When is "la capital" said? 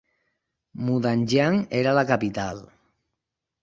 2.01-2.67